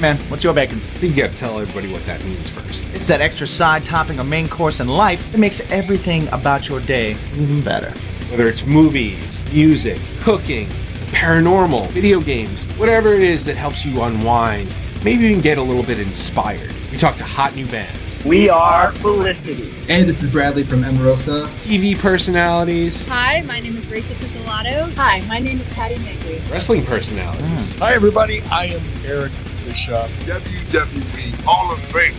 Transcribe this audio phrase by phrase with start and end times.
[0.00, 0.78] Hey man, what's your bacon?
[0.78, 2.88] I think you gotta tell everybody what that means first.
[2.94, 6.80] It's that extra side topping or main course in life that makes everything about your
[6.80, 7.92] day even better.
[8.30, 10.68] Whether it's movies, music, cooking,
[11.12, 15.82] paranormal, video games, whatever it is that helps you unwind, maybe even get a little
[15.82, 16.72] bit inspired.
[16.90, 19.68] We talk to hot new bands, We are Felicity.
[19.84, 21.44] Hey, this is Bradley from Emarosa.
[21.62, 24.94] TV personalities, Hi, my name is Rachel Pizzolatto.
[24.94, 26.50] Hi, my name is Patty Magley.
[26.50, 27.74] wrestling personalities.
[27.74, 27.80] Hmm.
[27.80, 28.40] Hi, everybody.
[28.50, 29.32] I am Eric
[29.70, 30.10] Bischoff.
[30.26, 32.16] WWE Hall of Fame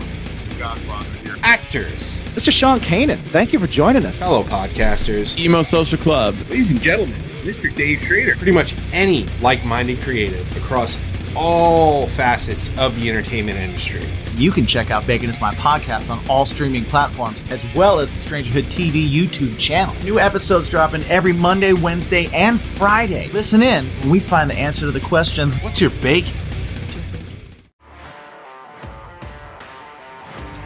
[0.57, 1.35] Godfather here.
[1.43, 3.19] Actors, This is Sean Kanan.
[3.23, 4.17] Thank you for joining us.
[4.19, 6.33] Hello, podcasters, Emo Social Club.
[6.49, 7.73] Ladies and gentlemen, Mr.
[7.75, 8.37] Dave Schrader.
[8.37, 10.97] pretty much any like minded creative across
[11.35, 14.05] all facets of the entertainment industry.
[14.37, 18.13] You can check out Bacon is My Podcast on all streaming platforms, as well as
[18.13, 19.93] the Strangerhood TV YouTube channel.
[20.05, 23.27] New episodes dropping every Monday, Wednesday, and Friday.
[23.33, 26.31] Listen in when we find the answer to the question What's your bacon?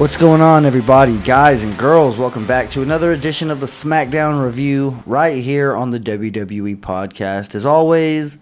[0.00, 2.16] What's going on, everybody, guys and girls?
[2.16, 7.54] Welcome back to another edition of the SmackDown Review right here on the WWE Podcast.
[7.54, 8.38] As always,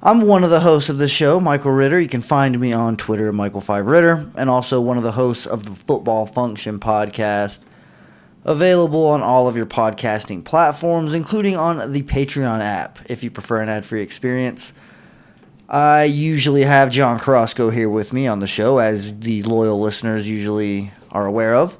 [0.00, 2.00] I'm one of the hosts of the show, Michael Ritter.
[2.00, 5.66] You can find me on Twitter at Michael5Ritter, and also one of the hosts of
[5.66, 7.58] the Football Function Podcast,
[8.42, 13.60] available on all of your podcasting platforms, including on the Patreon app if you prefer
[13.60, 14.72] an ad free experience.
[15.72, 20.28] I usually have John Carrasco here with me on the show, as the loyal listeners
[20.28, 21.78] usually are aware of.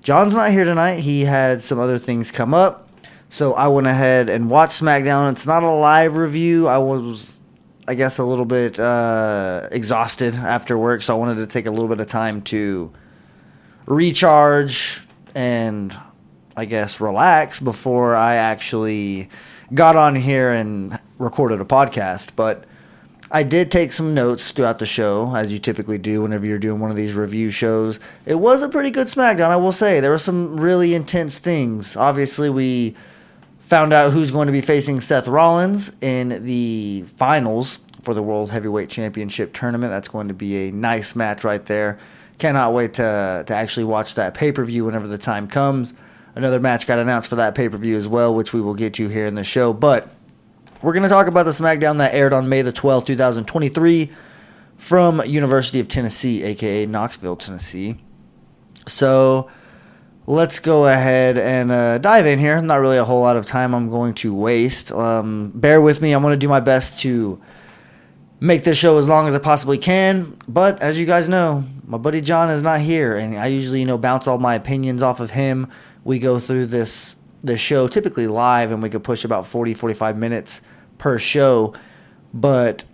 [0.00, 1.00] John's not here tonight.
[1.00, 2.88] He had some other things come up.
[3.28, 5.30] So I went ahead and watched SmackDown.
[5.30, 6.68] It's not a live review.
[6.68, 7.38] I was,
[7.86, 11.02] I guess, a little bit uh, exhausted after work.
[11.02, 12.94] So I wanted to take a little bit of time to
[13.84, 15.02] recharge
[15.34, 15.94] and,
[16.56, 19.28] I guess, relax before I actually
[19.74, 22.30] got on here and recorded a podcast.
[22.36, 22.64] But
[23.34, 26.80] I did take some notes throughout the show, as you typically do whenever you're doing
[26.80, 27.98] one of these review shows.
[28.26, 30.00] It was a pretty good SmackDown, I will say.
[30.00, 31.96] There were some really intense things.
[31.96, 32.94] Obviously, we
[33.58, 38.50] found out who's going to be facing Seth Rollins in the finals for the World
[38.50, 39.90] Heavyweight Championship tournament.
[39.90, 41.98] That's going to be a nice match right there.
[42.36, 45.94] Cannot wait to, to actually watch that pay per view whenever the time comes.
[46.34, 48.92] Another match got announced for that pay per view as well, which we will get
[48.94, 49.72] to here in the show.
[49.72, 50.10] But
[50.82, 54.10] we're going to talk about the SmackDown that aired on May the 12th, 2023
[54.76, 57.98] from University of Tennessee, aka Knoxville, Tennessee.
[58.88, 59.48] So
[60.26, 62.60] let's go ahead and uh, dive in here.
[62.60, 64.90] Not really a whole lot of time I'm going to waste.
[64.90, 66.12] Um, bear with me.
[66.12, 67.40] I'm going to do my best to
[68.40, 70.36] make this show as long as I possibly can.
[70.48, 73.86] But as you guys know, my buddy John is not here, and I usually, you
[73.86, 75.70] know, bounce all my opinions off of him.
[76.02, 80.16] We go through this this show typically live, and we could push about 40, 45
[80.16, 80.62] minutes
[81.02, 81.74] per show.
[82.32, 82.84] But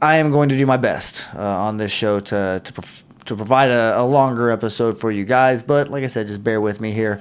[0.00, 2.72] I am going to do my best uh, on this show to to,
[3.26, 5.62] to provide a, a longer episode for you guys.
[5.62, 7.20] But like I said, just bear with me here.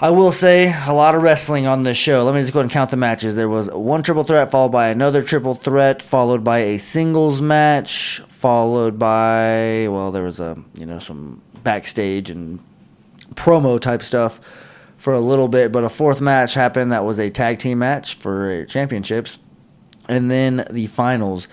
[0.00, 2.24] I will say a lot of wrestling on this show.
[2.24, 3.36] Let me just go and count the matches.
[3.36, 8.20] There was one triple threat, followed by another triple threat, followed by a singles match,
[8.28, 12.60] followed by well, there was a you know some backstage and
[13.34, 14.40] promo type stuff
[14.98, 18.16] for a little bit, but a fourth match happened that was a tag team match
[18.16, 19.38] for championships,
[20.08, 21.48] and then the finals.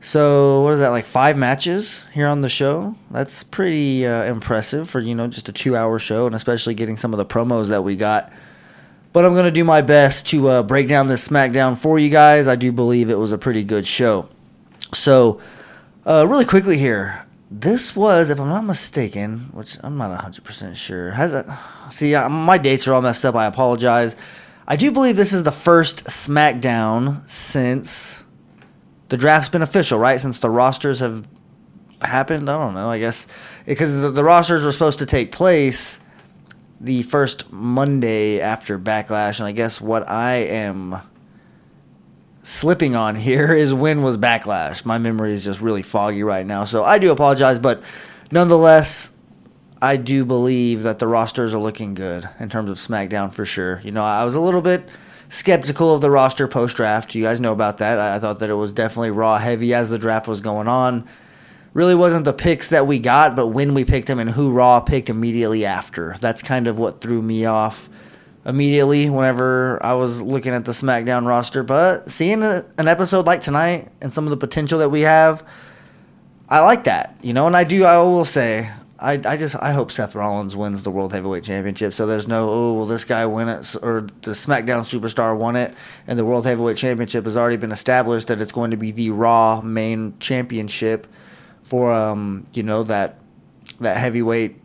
[0.00, 2.96] So what is that like five matches here on the show?
[3.10, 7.12] That's pretty uh, impressive for you know just a two-hour show, and especially getting some
[7.12, 8.32] of the promos that we got.
[9.12, 12.48] But I'm gonna do my best to uh, break down this SmackDown for you guys.
[12.48, 14.28] I do believe it was a pretty good show.
[14.94, 15.40] So,
[16.06, 21.12] uh, really quickly here, this was, if I'm not mistaken, which I'm not 100% sure,
[21.12, 21.46] has it?
[21.90, 23.34] See, uh, my dates are all messed up.
[23.34, 24.16] I apologize.
[24.66, 28.24] I do believe this is the first SmackDown since
[29.08, 30.20] the draft's been official, right?
[30.20, 31.26] Since the rosters have
[32.02, 32.50] happened.
[32.50, 32.90] I don't know.
[32.90, 33.28] I guess
[33.64, 36.00] because the, the rosters were supposed to take place
[36.80, 40.96] the first Monday after Backlash, and I guess what I am
[42.46, 44.84] slipping on here is when was Backlash.
[44.84, 47.82] My memory is just really foggy right now, so I do apologize, but
[48.30, 49.12] nonetheless,
[49.82, 53.80] I do believe that the rosters are looking good in terms of SmackDown for sure.
[53.82, 54.88] You know, I was a little bit
[55.28, 57.16] skeptical of the roster post draft.
[57.16, 57.98] You guys know about that.
[57.98, 61.04] I thought that it was definitely raw heavy as the draft was going on.
[61.74, 64.80] Really wasn't the picks that we got, but when we picked them and who Raw
[64.80, 66.14] picked immediately after.
[66.20, 67.90] That's kind of what threw me off
[68.46, 71.62] immediately whenever I was looking at the SmackDown roster.
[71.62, 75.46] But seeing a, an episode like tonight and some of the potential that we have,
[76.48, 77.46] I like that, you know.
[77.46, 80.90] And I do, I will say, I, I just I hope Seth Rollins wins the
[80.90, 81.92] World Heavyweight Championship.
[81.92, 85.74] So there's no oh will this guy win it or the SmackDown Superstar won it
[86.06, 89.10] and the World Heavyweight Championship has already been established that it's going to be the
[89.10, 91.06] Raw main championship
[91.62, 93.20] for um you know that
[93.80, 94.56] that heavyweight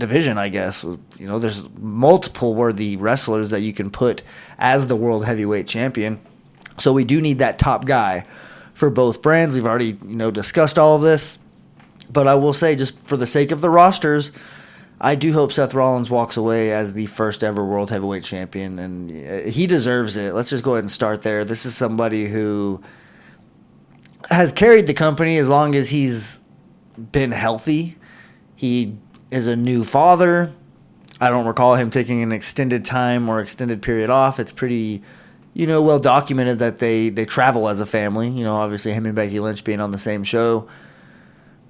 [0.00, 4.22] division I guess you know there's multiple worthy wrestlers that you can put
[4.58, 6.20] as the World Heavyweight Champion.
[6.78, 8.24] So we do need that top guy
[8.74, 9.54] for both brands.
[9.54, 11.38] We've already you know discussed all of this.
[12.12, 14.32] But I will say, just for the sake of the rosters,
[15.00, 19.10] I do hope Seth Rollins walks away as the first ever World Heavyweight Champion, and
[19.10, 20.34] uh, he deserves it.
[20.34, 21.44] Let's just go ahead and start there.
[21.44, 22.82] This is somebody who
[24.28, 26.40] has carried the company as long as he's
[27.12, 27.96] been healthy.
[28.56, 28.98] He
[29.30, 30.52] is a new father.
[31.20, 34.40] I don't recall him taking an extended time or extended period off.
[34.40, 35.02] It's pretty,
[35.54, 38.28] you know, well documented that they they travel as a family.
[38.28, 40.68] You know, obviously him and Becky Lynch being on the same show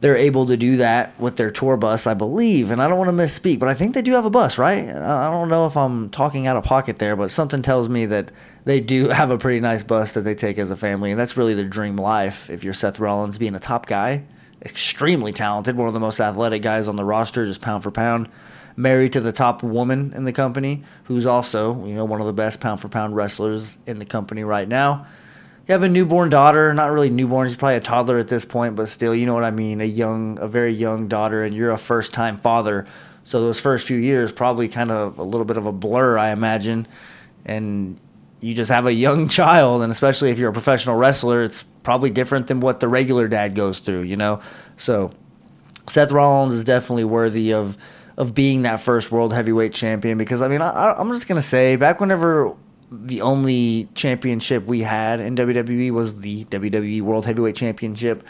[0.01, 2.71] they're able to do that with their tour bus, I believe.
[2.71, 4.89] And I don't want to misspeak, but I think they do have a bus, right?
[4.89, 8.33] I don't know if I'm talking out of pocket there, but something tells me that
[8.65, 11.11] they do have a pretty nice bus that they take as a family.
[11.11, 14.25] And that's really their dream life if you're Seth Rollins being a top guy.
[14.63, 18.29] Extremely talented, one of the most athletic guys on the roster, just pound for pound.
[18.77, 22.33] Married to the top woman in the company, who's also, you know, one of the
[22.33, 25.07] best pound for pound wrestlers in the company right now
[25.71, 28.75] you have a newborn daughter, not really newborn, she's probably a toddler at this point,
[28.75, 31.71] but still, you know what I mean, a young, a very young daughter, and you're
[31.71, 32.89] a first time father.
[33.23, 36.31] So those first few years probably kind of a little bit of a blur, I
[36.31, 36.89] imagine.
[37.45, 38.01] And
[38.41, 42.11] you just have a young child, and especially if you're a professional wrestler, it's probably
[42.11, 44.41] different than what the regular dad goes through, you know?
[44.77, 45.13] So
[45.87, 47.77] Seth Rollins is definitely worthy of
[48.17, 51.77] of being that first world heavyweight champion because I mean I, I'm just gonna say
[51.77, 52.55] back whenever
[52.91, 58.27] the only championship we had in WWE was the WWE World Heavyweight Championship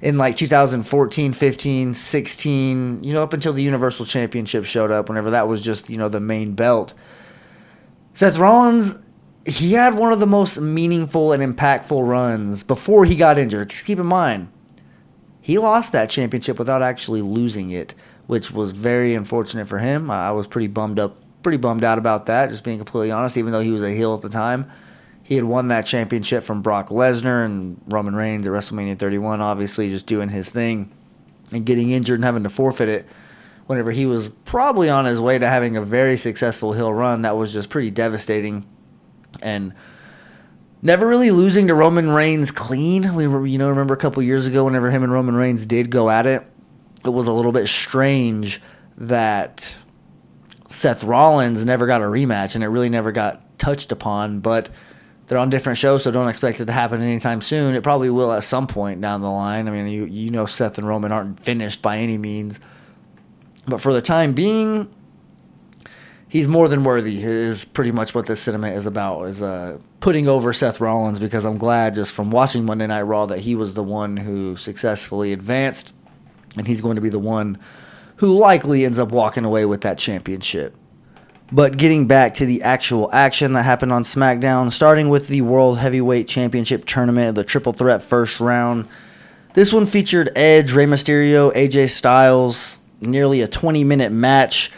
[0.00, 5.30] in like 2014, 15, 16, you know, up until the Universal Championship showed up, whenever
[5.30, 6.94] that was just, you know, the main belt.
[8.14, 8.98] Seth Rollins,
[9.48, 13.70] he had one of the most meaningful and impactful runs before he got injured.
[13.70, 14.48] Keep in mind,
[15.40, 17.94] he lost that championship without actually losing it,
[18.26, 20.10] which was very unfortunate for him.
[20.10, 23.52] I was pretty bummed up pretty bummed out about that, just being completely honest, even
[23.52, 24.70] though he was a heel at the time.
[25.22, 29.88] He had won that championship from Brock Lesnar and Roman Reigns at WrestleMania 31, obviously
[29.88, 30.90] just doing his thing
[31.52, 33.06] and getting injured and having to forfeit it
[33.66, 37.22] whenever he was probably on his way to having a very successful heel run.
[37.22, 38.66] That was just pretty devastating.
[39.42, 39.74] And
[40.82, 43.14] never really losing to Roman Reigns clean.
[43.14, 45.90] We were, you know, remember a couple years ago whenever him and Roman Reigns did
[45.90, 46.46] go at it,
[47.04, 48.60] it was a little bit strange
[48.96, 49.74] that
[50.68, 54.40] Seth Rollins never got a rematch, and it really never got touched upon.
[54.40, 54.70] But
[55.26, 57.74] they're on different shows, so don't expect it to happen anytime soon.
[57.74, 59.68] It probably will at some point down the line.
[59.68, 62.60] I mean, you you know Seth and Roman aren't finished by any means,
[63.66, 64.92] but for the time being,
[66.28, 67.22] he's more than worthy.
[67.22, 69.24] Is pretty much what this cinema is about.
[69.24, 73.26] Is uh, putting over Seth Rollins because I'm glad just from watching Monday Night Raw
[73.26, 75.92] that he was the one who successfully advanced,
[76.56, 77.58] and he's going to be the one
[78.16, 80.74] who likely ends up walking away with that championship.
[81.50, 85.78] But getting back to the actual action that happened on SmackDown, starting with the World
[85.78, 88.86] Heavyweight Championship tournament, the triple threat first round.
[89.54, 94.70] This one featured Edge, Rey Mysterio, AJ Styles, nearly a 20 minute match.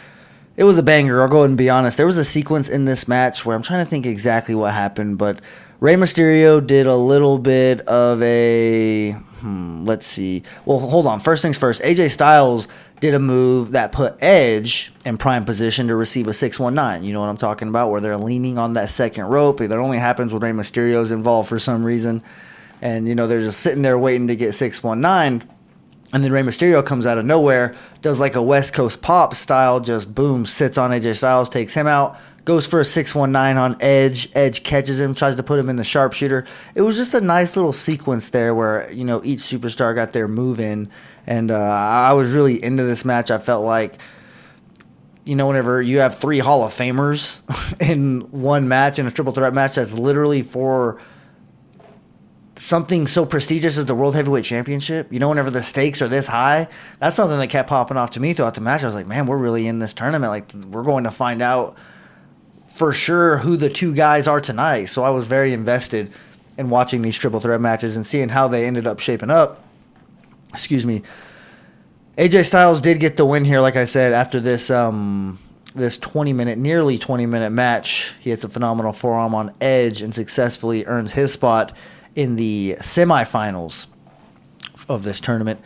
[0.57, 1.97] It was a banger, I'll go ahead and be honest.
[1.97, 5.17] There was a sequence in this match where I'm trying to think exactly what happened,
[5.17, 5.39] but
[5.79, 9.11] Rey Mysterio did a little bit of a.
[9.11, 10.43] Hmm, let's see.
[10.65, 11.19] Well, hold on.
[11.19, 12.67] First things first, AJ Styles
[12.99, 17.03] did a move that put Edge in prime position to receive a 619.
[17.03, 17.89] You know what I'm talking about?
[17.89, 19.57] Where they're leaning on that second rope.
[19.57, 22.21] That only happens when Rey Mysterio's involved for some reason.
[22.81, 25.49] And, you know, they're just sitting there waiting to get 619.
[26.13, 29.79] And then Rey Mysterio comes out of nowhere, does like a West Coast pop style,
[29.79, 34.29] just boom, sits on AJ Styles, takes him out, goes for a 619 on Edge.
[34.35, 36.45] Edge catches him, tries to put him in the sharpshooter.
[36.75, 40.27] It was just a nice little sequence there where, you know, each superstar got their
[40.27, 40.89] move in.
[41.25, 43.31] And uh, I was really into this match.
[43.31, 43.99] I felt like,
[45.23, 47.41] you know, whenever you have three Hall of Famers
[47.89, 50.99] in one match, in a triple threat match, that's literally for
[52.61, 56.27] something so prestigious as the World Heavyweight Championship, you know, whenever the stakes are this
[56.27, 56.67] high,
[56.99, 58.83] that's something that kept popping off to me throughout the match.
[58.83, 60.29] I was like, man, we're really in this tournament.
[60.29, 61.75] Like, we're going to find out
[62.67, 64.85] for sure who the two guys are tonight.
[64.85, 66.13] So I was very invested
[66.55, 69.63] in watching these triple threat matches and seeing how they ended up shaping up.
[70.53, 71.01] Excuse me.
[72.17, 75.39] AJ Styles did get the win here, like I said, after this um,
[75.73, 78.13] this 20 minute, nearly 20 minute match.
[78.19, 81.75] He hits a phenomenal forearm on Edge and successfully earns his spot
[82.15, 83.87] in the semifinals
[84.89, 85.59] of this tournament.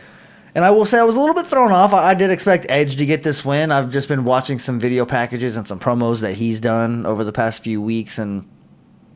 [0.53, 1.93] And I will say I was a little bit thrown off.
[1.93, 3.71] I, did expect Edge to get this win.
[3.71, 7.33] I've just been watching some video packages and some promos that he's done over the
[7.33, 8.49] past few weeks and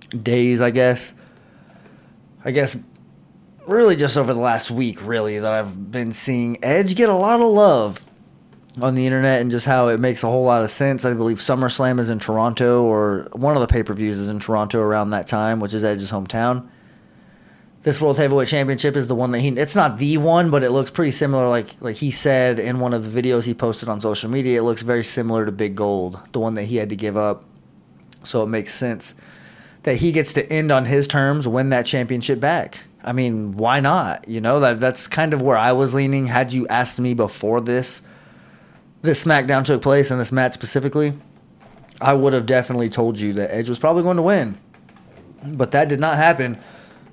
[0.10, 1.14] days, I guess.
[2.44, 2.78] I guess
[3.68, 7.40] really just over the last week, really, that I've been seeing Edge get a lot
[7.40, 8.06] of love
[8.82, 11.06] on the internet and just how it makes a whole lot of sense.
[11.06, 14.40] I believe SummerSlam is in Toronto, or one of the pay per views is in
[14.40, 16.68] Toronto around that time, which is Edge's hometown
[17.82, 20.72] this World Heavyweight Championship is the one that he it's not the one, but it
[20.72, 24.02] looks pretty similar like like he said in one of the videos he posted on
[24.02, 26.96] social media, it looks very similar to Big Gold, the one that he had to
[26.96, 27.46] give up.
[28.24, 29.16] So it makes sense
[29.84, 32.84] that he gets to end on his terms, win that championship back.
[33.02, 34.28] I mean, why not?
[34.28, 36.26] You know, that that's kind of where I was leaning.
[36.26, 38.02] Had you asked me before this
[39.02, 41.14] this SmackDown took place and this match specifically,
[42.02, 44.58] I would have definitely told you that Edge was probably going to win.
[45.46, 46.60] But that did not happen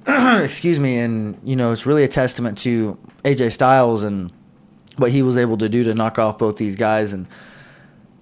[0.45, 4.33] excuse me, and you know it's really a testament to AJ Styles and
[4.97, 7.27] what he was able to do to knock off both these guys, and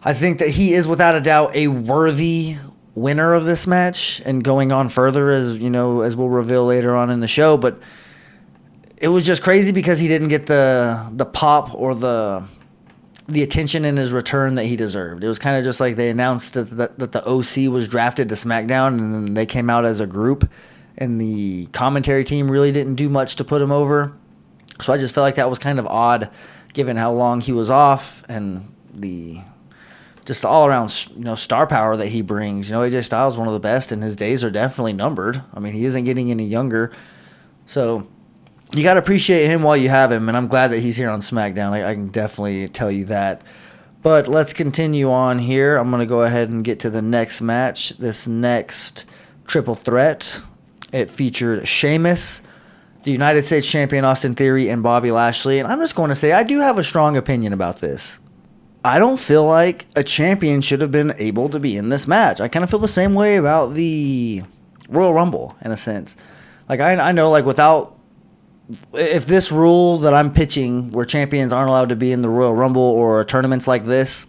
[0.03, 2.57] I think that he is without a doubt a worthy
[2.95, 6.95] winner of this match and going on further as you know as we'll reveal later
[6.95, 7.79] on in the show, but
[8.97, 12.47] it was just crazy because he didn't get the the pop or the
[13.27, 15.23] the attention in his return that he deserved.
[15.23, 18.29] It was kind of just like they announced that, that, that the OC was drafted
[18.29, 20.51] to SmackDown and then they came out as a group
[20.97, 24.17] and the commentary team really didn't do much to put him over.
[24.81, 26.31] So I just felt like that was kind of odd,
[26.73, 29.41] given how long he was off and the
[30.25, 32.71] just all around you know star power that he brings.
[32.71, 35.43] You know, AJ Styles one of the best, and his days are definitely numbered.
[35.53, 36.93] I mean, he isn't getting any younger,
[37.67, 38.09] so
[38.75, 40.29] you got to appreciate him while you have him.
[40.29, 41.73] And I'm glad that he's here on SmackDown.
[41.73, 43.43] I, I can definitely tell you that.
[44.03, 45.77] But let's continue on here.
[45.77, 47.91] I'm going to go ahead and get to the next match.
[47.91, 49.07] This next
[49.47, 50.43] triple threat
[50.95, 52.41] it featured Sheamus,
[53.03, 55.59] the United States champion Austin Theory, and Bobby Lashley.
[55.59, 58.21] And I'm just going to say, I do have a strong opinion about this.
[58.85, 62.41] I don't feel like a champion should have been able to be in this match.
[62.41, 64.45] I kind of feel the same way about the
[64.89, 66.17] Royal Rumble, in a sense.
[66.69, 67.99] Like, I, I know, like, without
[68.93, 72.55] if this rule that I'm pitching, where champions aren't allowed to be in the Royal
[72.55, 74.27] Rumble or tournaments like this,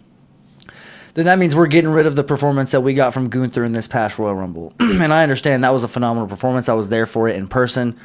[1.16, 3.72] then that means we're getting rid of the performance that we got from Gunther in
[3.72, 4.74] this past Royal Rumble.
[4.80, 6.68] and I understand that was a phenomenal performance.
[6.68, 7.98] I was there for it in person.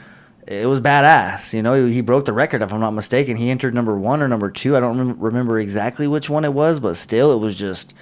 [0.47, 1.53] It was badass.
[1.53, 3.35] You know, he broke the record, if I'm not mistaken.
[3.35, 4.77] He entered number one or number two.
[4.77, 7.93] I don't remember exactly which one it was, but still, it was just.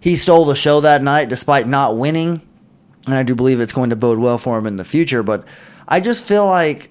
[0.00, 2.40] He stole the show that night despite not winning.
[3.06, 5.22] And I do believe it's going to bode well for him in the future.
[5.22, 5.46] But
[5.86, 6.90] I just feel like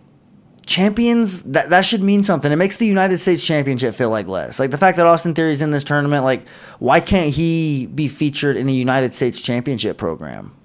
[0.71, 2.51] champions that that should mean something.
[2.51, 4.59] It makes the United States Championship feel like less.
[4.59, 6.47] Like the fact that Austin Theory is in this tournament, like
[6.79, 10.55] why can't he be featured in a United States Championship program?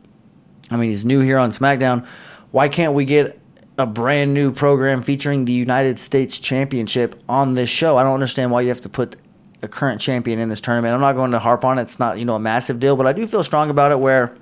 [0.70, 2.06] I mean, he's new here on SmackDown.
[2.52, 3.38] Why can't we get
[3.78, 7.98] a brand new program featuring the United States Championship on this show?
[7.98, 9.16] I don't understand why you have to put
[9.62, 10.94] a current champion in this tournament.
[10.94, 11.82] I'm not going to harp on it.
[11.82, 14.36] It's not, you know, a massive deal, but I do feel strong about it where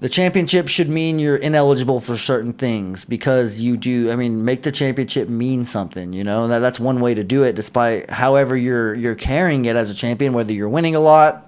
[0.00, 4.62] the championship should mean you're ineligible for certain things because you do i mean make
[4.62, 6.48] the championship mean something you know?
[6.48, 9.94] That, that's one way to do it despite however you're you're carrying it as a
[9.94, 11.46] champion whether you're winning a lot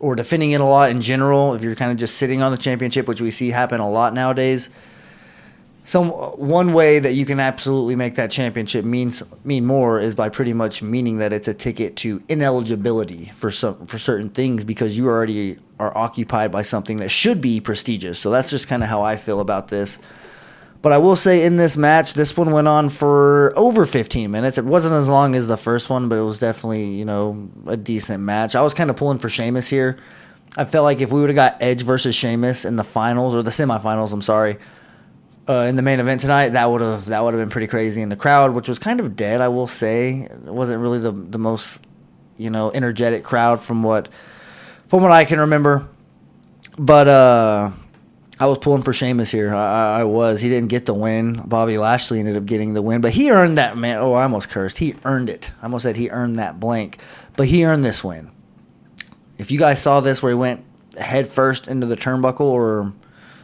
[0.00, 1.54] or defending it a lot in general.
[1.54, 4.14] If you're kind of just sitting on the championship which we see happen a lot
[4.14, 4.70] nowadays
[5.88, 9.10] some one way that you can absolutely make that championship mean
[9.42, 13.86] mean more is by pretty much meaning that it's a ticket to ineligibility for some
[13.86, 18.18] for certain things because you already are occupied by something that should be prestigious.
[18.18, 19.98] So that's just kind of how I feel about this.
[20.82, 24.58] But I will say in this match, this one went on for over 15 minutes.
[24.58, 27.78] It wasn't as long as the first one, but it was definitely, you know, a
[27.78, 28.54] decent match.
[28.54, 29.96] I was kind of pulling for Sheamus here.
[30.54, 33.42] I felt like if we would have got Edge versus Sheamus in the finals or
[33.42, 34.58] the semifinals, I'm sorry,
[35.48, 38.02] uh, in the main event tonight, that would have that would have been pretty crazy.
[38.02, 41.12] in the crowd, which was kind of dead, I will say, it wasn't really the
[41.12, 41.86] the most
[42.36, 44.08] you know energetic crowd from what
[44.88, 45.88] from what I can remember.
[46.78, 47.70] But uh,
[48.38, 49.52] I was pulling for Sheamus here.
[49.52, 50.40] I, I, was.
[50.40, 51.42] He didn't get the win.
[51.46, 53.98] Bobby Lashley ended up getting the win, but he earned that man.
[53.98, 54.78] Oh, I almost cursed.
[54.78, 55.50] He earned it.
[55.60, 56.98] I almost said he earned that blank,
[57.36, 58.30] but he earned this win.
[59.38, 60.64] If you guys saw this, where he went
[60.96, 62.92] head first into the turnbuckle or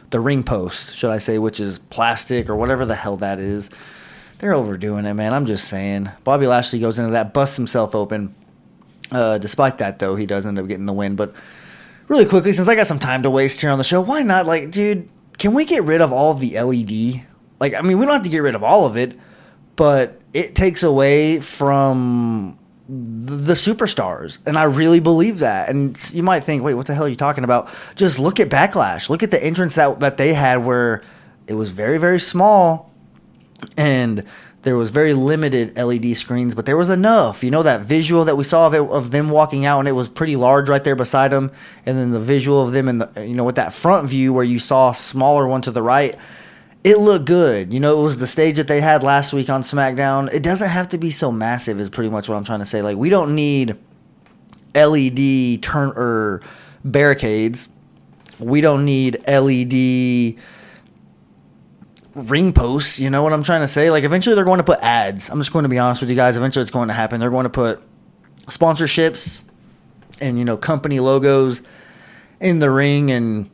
[0.09, 3.69] the ring post, should I say, which is plastic or whatever the hell that is.
[4.39, 5.33] They're overdoing it, man.
[5.33, 6.09] I'm just saying.
[6.23, 8.35] Bobby Lashley goes into that, busts himself open.
[9.11, 11.15] Uh, despite that, though, he does end up getting the win.
[11.15, 11.33] But
[12.07, 14.45] really quickly, since I got some time to waste here on the show, why not?
[14.45, 17.25] Like, dude, can we get rid of all of the LED?
[17.59, 19.17] Like, I mean, we don't have to get rid of all of it,
[19.75, 24.45] but it takes away from the superstars.
[24.45, 25.69] And I really believe that.
[25.69, 27.69] And you might think, wait, what the hell are you talking about?
[27.95, 29.09] Just look at Backlash.
[29.09, 31.01] Look at the entrance that, that they had where
[31.47, 32.91] it was very, very small
[33.77, 34.23] and
[34.65, 37.43] there was very limited LED screens, but there was enough.
[37.43, 39.91] You know that visual that we saw of it, of them walking out, and it
[39.91, 41.51] was pretty large right there beside them,
[41.85, 44.43] and then the visual of them in the you know with that front view where
[44.43, 46.15] you saw a smaller one to the right.
[46.85, 47.73] It looked good.
[47.73, 50.31] You know, it was the stage that they had last week on SmackDown.
[50.31, 52.83] It doesn't have to be so massive, is pretty much what I'm trying to say.
[52.83, 53.75] Like, we don't need
[54.75, 56.41] LED turn or
[56.83, 57.69] barricades.
[58.37, 60.37] We don't need LED
[62.13, 62.99] ring posts.
[62.99, 63.89] You know what I'm trying to say?
[63.89, 65.29] Like eventually they're going to put ads.
[65.29, 66.37] I'm just going to be honest with you guys.
[66.37, 67.19] Eventually it's going to happen.
[67.19, 67.81] They're going to put
[68.47, 69.43] sponsorships
[70.21, 71.61] and you know company logos
[72.39, 73.49] in the ring and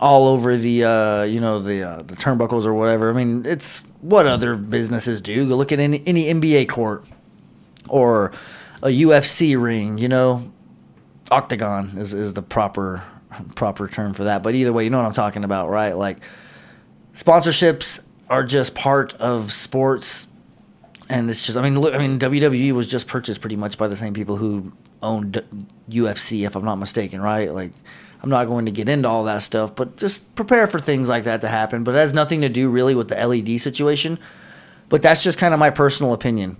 [0.00, 3.10] all over the uh, you know the uh, the turnbuckles or whatever.
[3.10, 5.44] I mean, it's what other businesses do.
[5.44, 7.04] Look at any any NBA court
[7.88, 8.32] or
[8.82, 9.98] a UFC ring.
[9.98, 10.50] You know,
[11.30, 13.04] octagon is is the proper
[13.54, 14.42] proper term for that.
[14.42, 15.96] But either way, you know what I'm talking about, right?
[15.96, 16.18] Like
[17.14, 20.28] sponsorships are just part of sports,
[21.08, 23.88] and it's just I mean look, I mean WWE was just purchased pretty much by
[23.88, 25.42] the same people who owned
[25.88, 27.52] UFC, if I'm not mistaken, right?
[27.52, 27.72] Like.
[28.22, 31.24] I'm not going to get into all that stuff, but just prepare for things like
[31.24, 31.84] that to happen.
[31.84, 34.18] But it has nothing to do really with the LED situation.
[34.88, 36.56] But that's just kind of my personal opinion.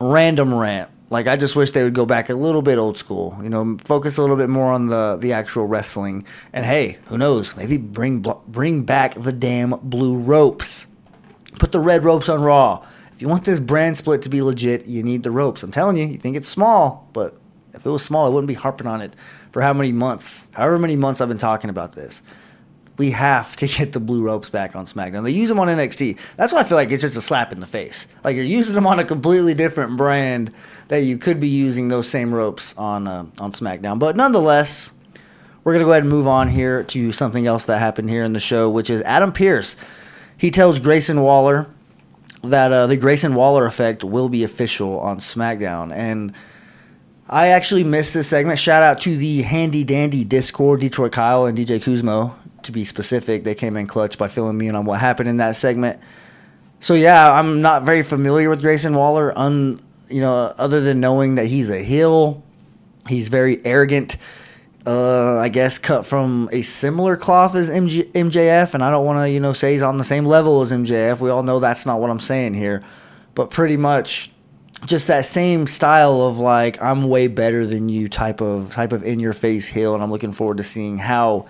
[0.00, 0.90] Random rant.
[1.10, 3.38] Like I just wish they would go back a little bit old school.
[3.42, 6.24] You know, focus a little bit more on the the actual wrestling.
[6.52, 7.56] And hey, who knows?
[7.56, 10.86] Maybe bring bring back the damn blue ropes.
[11.58, 12.86] Put the red ropes on Raw.
[13.12, 15.62] If you want this brand split to be legit, you need the ropes.
[15.62, 17.36] I'm telling you, you think it's small, but
[17.74, 19.14] if it was small, I wouldn't be harping on it
[19.52, 20.50] for how many months?
[20.54, 22.22] However many months I've been talking about this
[23.00, 25.24] we have to get the blue ropes back on SmackDown.
[25.24, 26.18] They use them on NXT.
[26.36, 28.06] That's why I feel like it's just a slap in the face.
[28.22, 30.52] Like you're using them on a completely different brand
[30.88, 33.98] that you could be using those same ropes on uh, on SmackDown.
[33.98, 34.92] But nonetheless,
[35.64, 38.34] we're gonna go ahead and move on here to something else that happened here in
[38.34, 39.76] the show, which is Adam Pearce.
[40.36, 41.68] He tells Grayson Waller
[42.44, 46.34] that uh, the Grayson Waller effect will be official on SmackDown and.
[47.32, 48.58] I actually missed this segment.
[48.58, 53.44] Shout out to the handy dandy Discord, Detroit Kyle and DJ Kuzmo to be specific,
[53.44, 56.00] they came in clutch by filling me in on what happened in that segment.
[56.80, 59.36] So yeah, I'm not very familiar with Grayson Waller.
[59.36, 62.42] Un, you know, other than knowing that he's a heel,
[63.08, 64.16] he's very arrogant.
[64.86, 69.18] Uh, I guess cut from a similar cloth as MJ, MJF, and I don't want
[69.18, 71.20] to, you know, say he's on the same level as MJF.
[71.20, 72.82] We all know that's not what I'm saying here,
[73.34, 74.32] but pretty much
[74.86, 79.02] just that same style of like I'm way better than you type of type of
[79.02, 81.46] in your face heel, and I'm looking forward to seeing how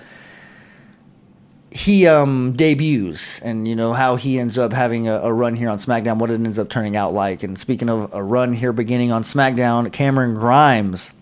[1.72, 5.68] he um, debuts and you know how he ends up having a, a, run here
[5.68, 7.42] on SmackDown, what it ends up turning out like.
[7.42, 11.12] And speaking of a run here beginning on SmackDown, Cameron Grimes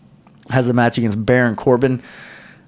[0.49, 2.03] has a match against Baron Corbin.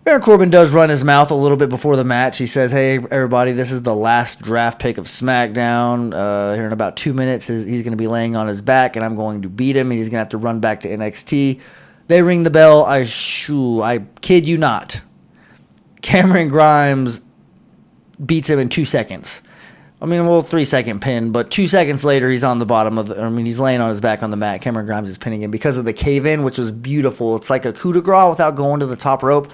[0.05, 2.39] Baron Corbin does run his mouth a little bit before the match.
[2.39, 6.15] He says, "Hey everybody, this is the last draft pick of SmackDown.
[6.15, 9.05] Uh, here in about two minutes, he's going to be laying on his back, and
[9.05, 11.61] I'm going to beat him, and he's going to have to run back to NXT."
[12.09, 12.85] They ring the bell.
[12.85, 15.01] I shoo, I kid you not.
[16.03, 17.21] Cameron Grimes
[18.25, 19.43] beats him in two seconds.
[20.03, 23.09] I mean, well, three second pin, but two seconds later, he's on the bottom of
[23.09, 23.23] the.
[23.23, 24.63] I mean, he's laying on his back on the mat.
[24.63, 27.37] Cameron Grimes is pinning him because of the cave in, which was beautiful.
[27.37, 29.53] It's like a coup de grace without going to the top rope.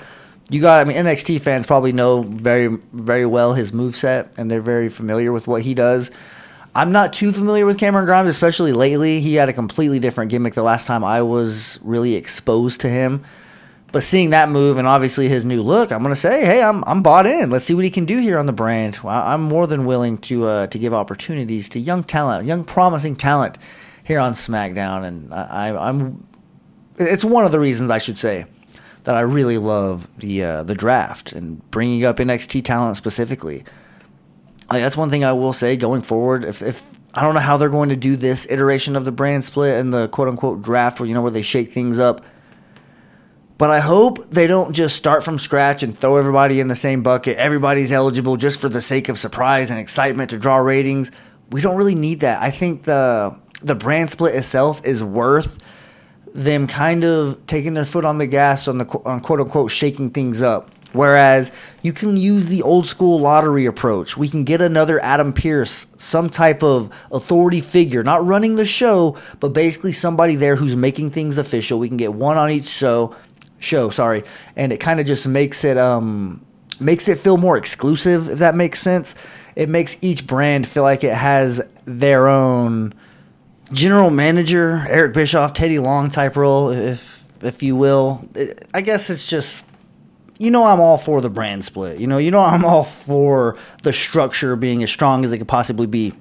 [0.49, 4.49] You got, I mean, NXT fans probably know very, very well his move set, and
[4.51, 6.11] they're very familiar with what he does.
[6.75, 9.21] I'm not too familiar with Cameron Grimes, especially lately.
[9.21, 13.25] He had a completely different gimmick the last time I was really exposed to him.
[13.93, 17.03] But seeing that move and obviously his new look, I'm gonna say, hey, I'm I'm
[17.03, 17.51] bought in.
[17.51, 18.99] Let's see what he can do here on the brand.
[19.05, 23.57] I'm more than willing to uh, to give opportunities to young talent, young promising talent
[24.05, 26.27] here on SmackDown, and I, I'm.
[26.99, 28.45] It's one of the reasons I should say
[29.07, 33.64] that I really love the uh, the draft and bringing up NXT talent specifically.
[34.71, 36.45] Like, that's one thing I will say going forward.
[36.45, 39.45] If, if I don't know how they're going to do this iteration of the brand
[39.45, 42.23] split and the quote unquote draft, where you know where they shake things up
[43.59, 47.03] But I hope they don't just start from scratch and throw everybody in the same
[47.03, 47.38] bucket.
[47.38, 51.11] Everybody's eligible just for the sake of surprise and excitement to draw ratings.
[51.53, 52.42] We don't really need that.
[52.42, 55.59] I think the the brand split itself is worth
[56.37, 60.11] them kind of taking their foot on the gas on the on quote unquote shaking
[60.11, 60.70] things up.
[60.92, 64.16] Whereas you can use the old school lottery approach.
[64.16, 69.16] We can get another Adam Pearce, some type of authority figure, not running the show,
[69.40, 71.79] but basically somebody there who's making things official.
[71.79, 73.14] We can get one on each show,
[73.59, 74.22] show, sorry,
[74.57, 76.44] and it kind of just makes it um
[76.79, 79.14] makes it feel more exclusive if that makes sense.
[79.55, 82.92] It makes each brand feel like it has their own
[83.73, 88.29] general manager, Eric Bischoff, Teddy Long type role, if if you will.
[88.73, 89.67] I guess it's just
[90.39, 91.99] you know I'm all for the brand split.
[91.99, 95.49] You know, you know I'm all for the structure being as strong as it could
[95.49, 96.13] possibly be.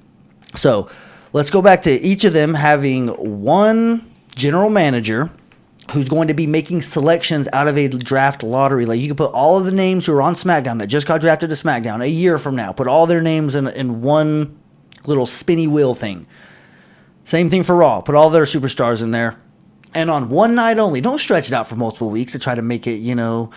[0.55, 0.89] So,
[1.33, 5.31] let's go back to each of them having one general manager
[5.91, 8.85] who's going to be making selections out of a draft lottery.
[8.85, 11.21] Like you can put all of the names who are on SmackDown that just got
[11.21, 12.71] drafted to SmackDown a year from now.
[12.71, 14.57] Put all their names in in one
[15.05, 16.25] little spinny wheel thing.
[17.25, 18.01] Same thing for Raw.
[18.01, 19.39] Put all their superstars in there.
[19.93, 22.61] And on one night only, don't stretch it out for multiple weeks to try to
[22.61, 23.49] make it, you know,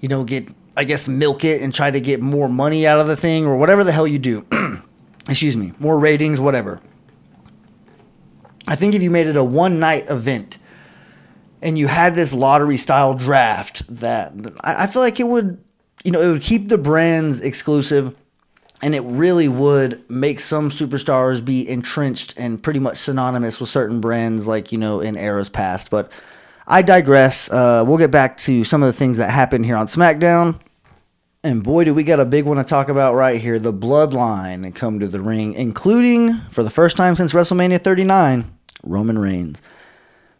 [0.00, 3.08] you know, get I guess milk it and try to get more money out of
[3.08, 4.46] the thing or whatever the hell you do.
[5.28, 6.80] Excuse me, more ratings, whatever.
[8.68, 10.58] I think if you made it a one night event
[11.62, 15.62] and you had this lottery style draft that I feel like it would,
[16.04, 18.14] you know, it would keep the brands exclusive
[18.82, 24.00] and it really would make some superstars be entrenched and pretty much synonymous with certain
[24.00, 25.90] brands like, you know, in eras past.
[25.90, 26.10] But
[26.66, 27.50] I digress.
[27.50, 30.60] Uh, we'll get back to some of the things that happened here on SmackDown.
[31.42, 33.58] And boy, do we got a big one to talk about right here.
[33.58, 38.44] The bloodline come to the ring, including, for the first time since WrestleMania 39,
[38.82, 39.62] Roman Reigns.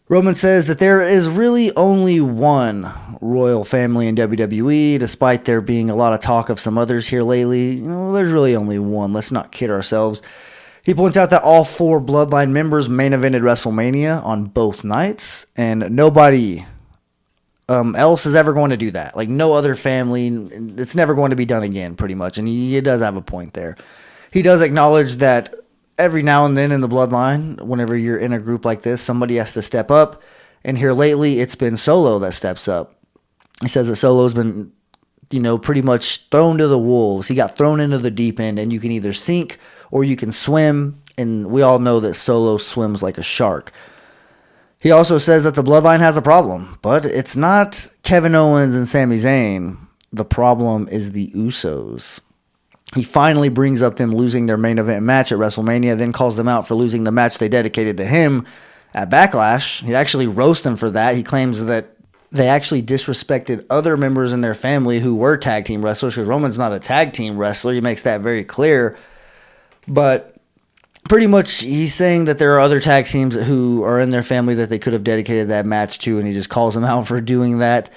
[0.09, 2.91] Roman says that there is really only one
[3.21, 7.21] royal family in WWE, despite there being a lot of talk of some others here
[7.21, 7.73] lately.
[7.73, 9.13] You know, there's really only one.
[9.13, 10.23] Let's not kid ourselves.
[10.81, 15.91] He points out that all four Bloodline members main evented WrestleMania on both nights, and
[15.91, 16.65] nobody
[17.67, 19.15] um, else is ever going to do that.
[19.15, 20.29] Like no other family,
[20.75, 22.39] it's never going to be done again, pretty much.
[22.39, 23.77] And he, he does have a point there.
[24.31, 25.53] He does acknowledge that
[25.99, 29.35] every now and then in the bloodline, whenever you're in a group like this, somebody
[29.35, 30.21] has to step up.
[30.63, 32.95] And here lately, it's been Solo that steps up.
[33.61, 34.71] He says that Solo's been,
[35.29, 37.27] you know, pretty much thrown to the wolves.
[37.27, 39.59] He got thrown into the deep end, and you can either sink
[39.91, 41.01] or you can swim.
[41.17, 43.71] And we all know that Solo swims like a shark.
[44.79, 48.87] He also says that the bloodline has a problem, but it's not Kevin Owens and
[48.87, 49.77] Sami Zayn.
[50.13, 52.21] The problem is the Usos.
[52.95, 56.47] He finally brings up them losing their main event match at WrestleMania, then calls them
[56.47, 58.47] out for losing the match they dedicated to him
[58.93, 59.83] at Backlash.
[59.83, 61.15] He actually roasts them for that.
[61.15, 61.95] He claims that
[62.31, 66.15] they actually disrespected other members in their family who were tag team wrestlers.
[66.15, 67.73] Because Roman's not a tag team wrestler.
[67.73, 68.97] He makes that very clear.
[69.87, 70.35] But
[71.07, 74.55] pretty much he's saying that there are other tag teams who are in their family
[74.55, 77.21] that they could have dedicated that match to, and he just calls them out for
[77.21, 77.89] doing that.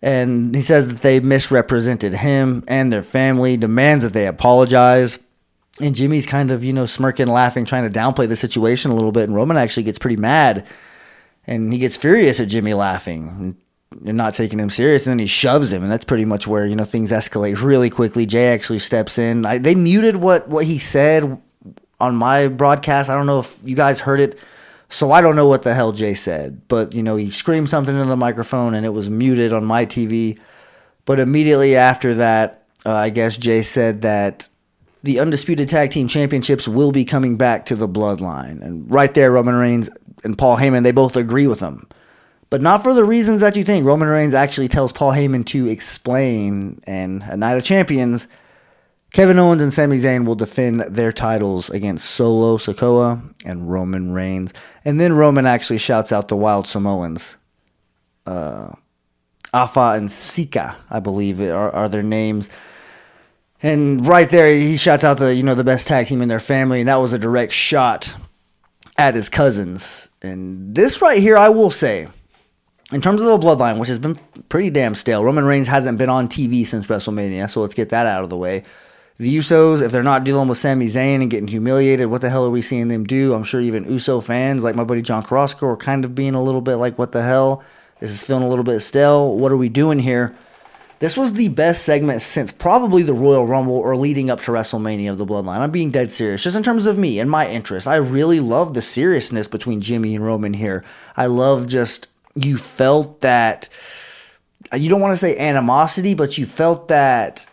[0.00, 5.18] And he says that they misrepresented him and their family, demands that they apologize.
[5.80, 9.12] And Jimmy's kind of, you know, smirking, laughing, trying to downplay the situation a little
[9.12, 9.24] bit.
[9.24, 10.66] And Roman actually gets pretty mad
[11.46, 13.56] and he gets furious at Jimmy laughing
[14.04, 15.06] and not taking him serious.
[15.06, 15.82] And then he shoves him.
[15.82, 18.26] And that's pretty much where, you know, things escalate really quickly.
[18.26, 19.46] Jay actually steps in.
[19.46, 21.40] I, they muted what, what he said
[21.98, 23.10] on my broadcast.
[23.10, 24.38] I don't know if you guys heard it
[24.88, 27.94] so I don't know what the hell Jay said, but you know, he screamed something
[27.94, 30.38] into the microphone and it was muted on my TV.
[31.04, 34.48] But immediately after that, uh, I guess Jay said that
[35.02, 38.62] the undisputed tag team championships will be coming back to the bloodline.
[38.62, 39.90] And right there, Roman Reigns
[40.24, 41.86] and Paul Heyman, they both agree with him.
[42.50, 43.84] But not for the reasons that you think.
[43.84, 48.26] Roman Reigns actually tells Paul Heyman to explain, and a Night of Champions
[49.12, 54.52] Kevin Owens and Sami Zayn will defend their titles against Solo Sikoa and Roman Reigns.
[54.84, 57.36] And then Roman actually shouts out the Wild Samoans.
[58.26, 58.72] Uh,
[59.54, 62.50] Afa and Sika, I believe, are, are their names.
[63.62, 66.38] And right there, he shouts out the you know the best tag team in their
[66.38, 68.14] family, and that was a direct shot
[68.96, 70.10] at his cousins.
[70.22, 72.08] And this right here, I will say,
[72.92, 74.16] in terms of the bloodline, which has been
[74.48, 78.06] pretty damn stale, Roman Reigns hasn't been on TV since WrestleMania, so let's get that
[78.06, 78.62] out of the way.
[79.20, 82.46] The Usos, if they're not dealing with Sami Zayn and getting humiliated, what the hell
[82.46, 83.34] are we seeing them do?
[83.34, 86.42] I'm sure even Uso fans, like my buddy John Carrasco, are kind of being a
[86.42, 87.64] little bit like, what the hell?
[87.98, 89.36] This is feeling a little bit stale.
[89.36, 90.36] What are we doing here?
[91.00, 95.10] This was the best segment since probably the Royal Rumble or leading up to WrestleMania
[95.10, 95.58] of the Bloodline.
[95.58, 96.44] I'm being dead serious.
[96.44, 100.14] Just in terms of me and my interest, I really love the seriousness between Jimmy
[100.14, 100.84] and Roman here.
[101.16, 103.68] I love just, you felt that
[104.76, 107.48] you don't want to say animosity, but you felt that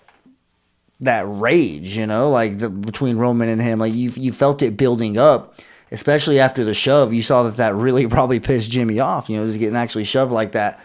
[1.02, 3.80] that rage, you know, like the, between Roman and him.
[3.80, 5.60] Like you you felt it building up,
[5.92, 7.14] especially after the shove.
[7.14, 9.30] You saw that that really probably pissed Jimmy off.
[9.30, 10.80] You know, just getting actually shoved like that.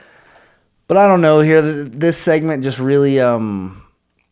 [0.88, 1.40] But I don't know.
[1.40, 3.84] Here, this segment just really um,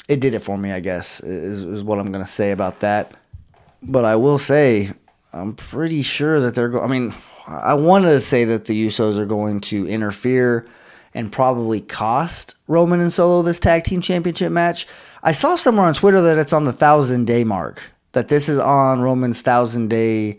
[0.08, 0.72] it did it for me.
[0.72, 3.12] I guess is, is what I'm gonna say about that.
[3.80, 4.90] But I will say,
[5.32, 6.84] I'm pretty sure that they're going.
[6.84, 7.14] I mean,
[7.46, 10.68] I wanted to say that the Usos are going to interfere
[11.14, 14.86] and probably cost Roman and Solo this tag team championship match.
[15.22, 17.90] I saw somewhere on Twitter that it's on the thousand day mark.
[18.12, 20.38] That this is on Roman's thousand day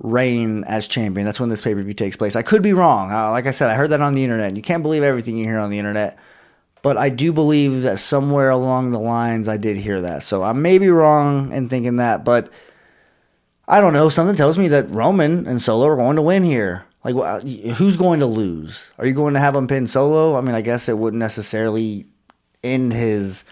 [0.00, 1.24] reign as champion.
[1.24, 2.36] That's when this pay per view takes place.
[2.36, 3.10] I could be wrong.
[3.10, 4.56] Uh, like I said, I heard that on the internet.
[4.56, 6.18] You can't believe everything you hear on the internet.
[6.82, 10.22] But I do believe that somewhere along the lines I did hear that.
[10.22, 12.50] So I may be wrong in thinking that, but
[13.66, 14.08] I don't know.
[14.08, 16.86] Something tells me that Roman and Solo are going to win here.
[17.04, 17.42] Like,
[17.76, 18.90] who's going to lose?
[18.98, 20.36] Are you going to have him pin Solo?
[20.36, 22.06] I mean, I guess it wouldn't necessarily
[22.62, 23.44] end his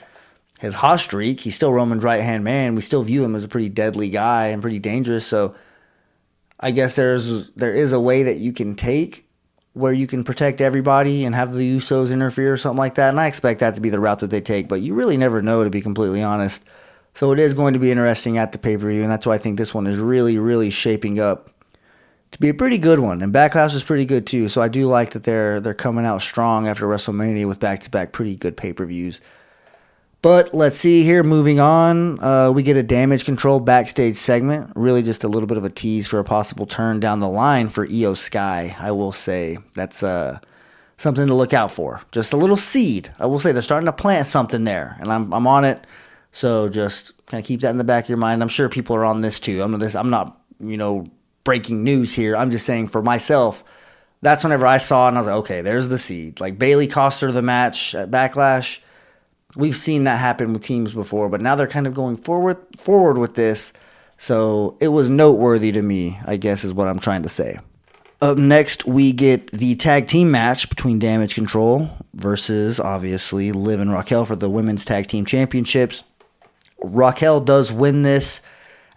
[0.61, 1.41] his hot streak.
[1.41, 2.75] He's still Roman's right hand man.
[2.75, 5.27] We still view him as a pretty deadly guy and pretty dangerous.
[5.27, 5.55] So,
[6.59, 9.27] I guess there's there is a way that you can take
[9.75, 13.11] where you can protect everybody and have the Usos interfere or something like that.
[13.11, 14.69] And I expect that to be the route that they take.
[14.69, 16.65] But you really never know, to be completely honest.
[17.13, 19.35] So it is going to be interesting at the pay per view, and that's why
[19.35, 21.51] I think this one is really, really shaping up
[22.33, 23.23] to be a pretty good one.
[23.23, 24.49] And Backlash is pretty good too.
[24.49, 27.91] So I do like that they're they're coming out strong after WrestleMania with back to
[27.91, 29.21] back pretty good pay per views.
[30.23, 31.23] But let's see here.
[31.23, 34.73] Moving on, uh, we get a damage control backstage segment.
[34.75, 37.69] Really, just a little bit of a tease for a possible turn down the line
[37.69, 38.75] for Iyo Sky.
[38.79, 40.39] I will say that's uh,
[40.97, 42.01] something to look out for.
[42.13, 43.13] Just a little seed.
[43.19, 45.87] I will say they're starting to plant something there, and I'm I'm on it.
[46.33, 48.43] So just kind of keep that in the back of your mind.
[48.43, 49.63] I'm sure people are on this too.
[49.63, 49.95] I'm this.
[49.95, 51.07] I'm not you know
[51.45, 52.37] breaking news here.
[52.37, 53.65] I'm just saying for myself.
[54.23, 56.41] That's whenever I saw it and I was like, okay, there's the seed.
[56.41, 58.81] Like Bayley cost her the match at Backlash.
[59.57, 63.19] We've seen that happen with teams before, but now they're kind of going forward forward
[63.19, 63.73] with this.
[64.19, 67.59] So it was noteworthy to me, I guess is what I'm trying to say.
[68.23, 73.93] Up next, we get the tag team match between Damage Control versus obviously Liv and
[73.93, 76.03] Raquel for the women's tag team championships.
[76.83, 78.41] Raquel does win this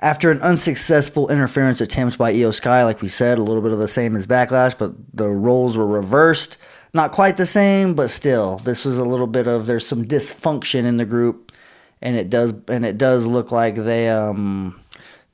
[0.02, 2.86] after an unsuccessful interference attempt by Iyo Sky.
[2.86, 5.88] Like we said, a little bit of the same as Backlash, but the roles were
[5.88, 6.58] reversed.
[6.94, 10.86] Not quite the same, but still, this was a little bit of there's some dysfunction
[10.86, 11.52] in the group,
[12.02, 14.80] and it does and it does look like they um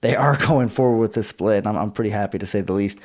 [0.01, 1.65] they are going forward with this split.
[1.65, 2.99] I'm, I'm pretty happy to say the least.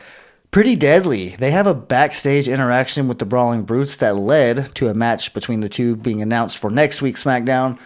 [0.50, 1.28] Pretty deadly.
[1.28, 5.60] They have a backstage interaction with the Brawling Brutes that led to a match between
[5.60, 7.78] the two being announced for next week's SmackDown.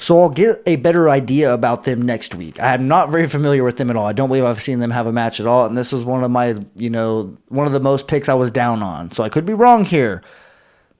[0.00, 2.60] So I'll get a better idea about them next week.
[2.60, 4.06] I am not very familiar with them at all.
[4.06, 5.66] I don't believe I've seen them have a match at all.
[5.66, 8.52] And this was one of my, you know, one of the most picks I was
[8.52, 9.10] down on.
[9.10, 10.22] So I could be wrong here.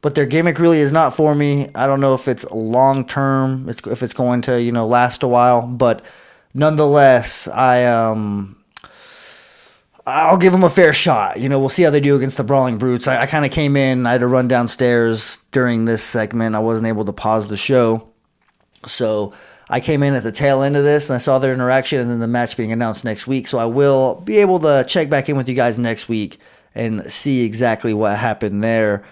[0.01, 1.69] But their gimmick really is not for me.
[1.75, 5.29] I don't know if it's long term, if it's going to, you know, last a
[5.29, 5.67] while.
[5.67, 6.05] But
[6.53, 8.57] nonetheless, I um
[10.09, 11.39] I'll give them a fair shot.
[11.39, 13.07] You know, we'll see how they do against the Brawling Brutes.
[13.07, 16.55] I, I kind of came in, I had to run downstairs during this segment.
[16.55, 18.08] I wasn't able to pause the show.
[18.87, 19.33] So
[19.71, 22.11] I came in at the tail end of this and I saw their interaction and
[22.11, 23.47] then the match being announced next week.
[23.47, 26.39] So I will be able to check back in with you guys next week
[26.75, 29.05] and see exactly what happened there.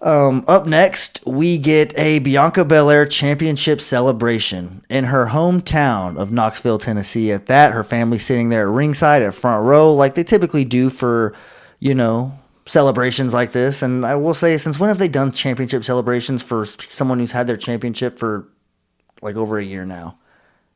[0.00, 6.78] Um, up next, we get a Bianca Belair championship celebration in her hometown of Knoxville,
[6.78, 7.30] Tennessee.
[7.30, 10.90] At that, her family sitting there at ringside at front row, like they typically do
[10.90, 11.34] for,
[11.78, 13.80] you know, celebrations like this.
[13.80, 17.46] And I will say, since when have they done championship celebrations for someone who's had
[17.46, 18.48] their championship for
[19.22, 20.18] like over a year now.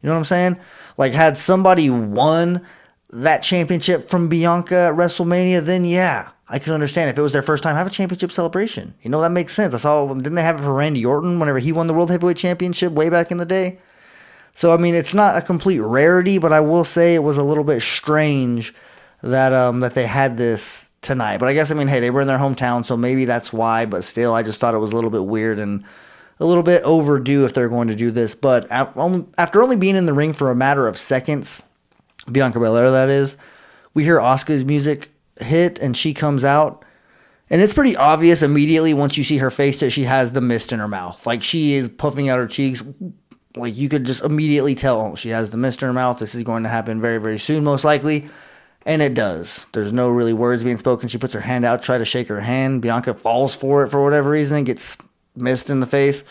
[0.00, 0.60] You know what I'm saying?
[0.96, 2.62] Like, had somebody won
[3.10, 7.42] that championship from Bianca at WrestleMania, then yeah, I could understand if it was their
[7.42, 8.94] first time have a championship celebration.
[9.02, 9.74] You know that makes sense.
[9.74, 12.36] I saw didn't they have it for Randy Orton whenever he won the World Heavyweight
[12.36, 13.78] Championship way back in the day?
[14.52, 17.42] So I mean, it's not a complete rarity, but I will say it was a
[17.42, 18.74] little bit strange
[19.22, 21.38] that um that they had this tonight.
[21.38, 23.86] But I guess I mean, hey, they were in their hometown, so maybe that's why.
[23.86, 25.84] But still, I just thought it was a little bit weird and
[26.38, 28.34] a little bit overdue if they're going to do this.
[28.34, 31.62] But after only being in the ring for a matter of seconds,
[32.30, 33.36] Bianca Belair, that is,
[33.94, 36.84] we hear Asuka's music hit and she comes out.
[37.48, 40.72] And it's pretty obvious immediately once you see her face that she has the mist
[40.72, 41.26] in her mouth.
[41.26, 42.82] Like she is puffing out her cheeks.
[43.54, 46.18] Like you could just immediately tell oh, she has the mist in her mouth.
[46.18, 48.28] This is going to happen very, very soon, most likely.
[48.84, 49.66] And it does.
[49.72, 51.08] There's no really words being spoken.
[51.08, 52.82] She puts her hand out, try to shake her hand.
[52.82, 54.96] Bianca falls for it for whatever reason, gets
[55.36, 56.24] missed in the face.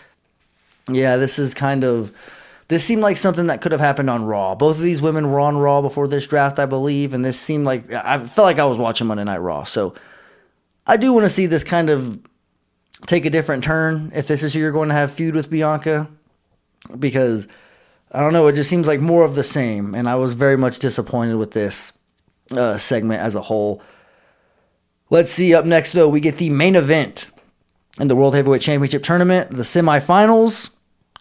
[0.90, 2.12] Yeah, this is kind of.
[2.68, 4.56] This seemed like something that could have happened on Raw.
[4.56, 7.64] Both of these women were on Raw before this draft, I believe, and this seemed
[7.64, 9.66] like I felt like I was watching Monday Night Raw.
[9.66, 9.94] So
[10.88, 12.20] I do want to see this kind of
[13.06, 16.10] take a different turn if this is who you're going to have feud with Bianca
[17.00, 17.48] because
[18.12, 20.58] I don't know, it just seems like more of the same and I was very
[20.58, 21.92] much disappointed with this
[22.52, 23.82] uh, segment as a whole.
[25.10, 27.30] Let's see up next though, we get the main event
[28.00, 30.72] in the World Heavyweight Championship tournament, the semifinals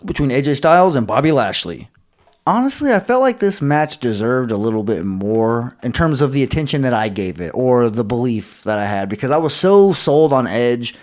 [0.04, 1.88] between AJ Styles and Bobby Lashley.
[2.46, 6.42] Honestly, I felt like this match deserved a little bit more in terms of the
[6.42, 9.94] attention that I gave it or the belief that I had because I was so
[9.94, 10.94] sold on Edge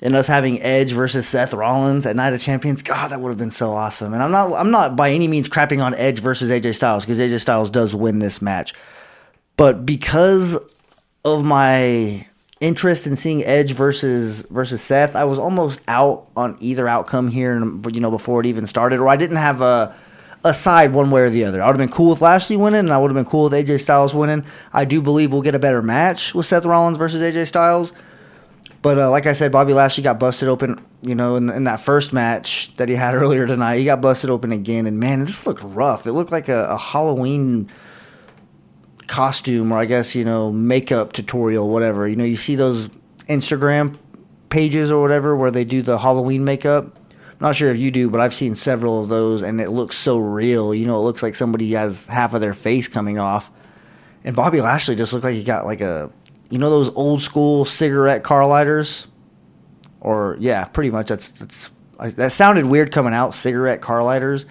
[0.00, 2.82] and us having Edge versus Seth Rollins at Night of Champions.
[2.82, 4.14] God, that would have been so awesome.
[4.14, 7.18] And I'm not I'm not by any means crapping on Edge versus AJ Styles because
[7.18, 8.72] AJ Styles does win this match.
[9.58, 10.58] But because
[11.24, 12.26] of my
[12.62, 17.58] interest in seeing Edge versus versus Seth, I was almost out on either outcome here,
[17.58, 19.94] you know, before it even started, or I didn't have a
[20.44, 21.62] a side one way or the other.
[21.62, 23.52] I would have been cool with Lashley winning, and I would have been cool with
[23.52, 24.44] AJ Styles winning.
[24.72, 27.92] I do believe we'll get a better match with Seth Rollins versus AJ Styles.
[28.80, 31.80] But uh, like I said, Bobby Lashley got busted open, you know, in, in, that
[31.80, 33.78] first match that he had earlier tonight.
[33.78, 36.06] He got busted open again, and man, this looked rough.
[36.06, 37.70] It looked like a, a Halloween
[39.06, 42.06] costume, or I guess you know, makeup tutorial, whatever.
[42.06, 42.88] You know, you see those
[43.28, 43.98] Instagram
[44.48, 46.98] pages or whatever where they do the Halloween makeup
[47.42, 49.96] I'm not sure if you do, but I've seen several of those, and it looks
[49.96, 50.72] so real.
[50.72, 53.50] You know, it looks like somebody has half of their face coming off.
[54.22, 56.12] And Bobby Lashley just looked like he got like a,
[56.50, 59.08] you know, those old school cigarette car lighters,
[60.00, 61.08] or yeah, pretty much.
[61.08, 61.70] That's that's
[62.14, 64.46] that sounded weird coming out, cigarette car lighters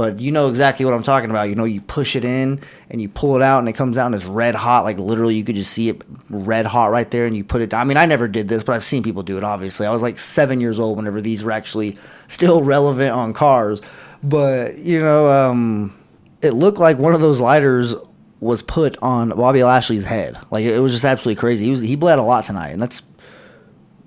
[0.00, 1.50] but you know exactly what I'm talking about.
[1.50, 4.06] You know, you push it in and you pull it out and it comes out
[4.06, 4.82] and it's red hot.
[4.82, 7.68] Like literally, you could just see it red hot right there and you put it
[7.68, 7.82] down.
[7.82, 9.86] I mean, I never did this, but I've seen people do it, obviously.
[9.86, 13.82] I was like seven years old whenever these were actually still relevant on cars.
[14.22, 15.94] But, you know, um,
[16.40, 17.94] it looked like one of those lighters
[18.40, 20.34] was put on Bobby Lashley's head.
[20.50, 21.66] Like it was just absolutely crazy.
[21.66, 23.02] He was he bled a lot tonight, and that's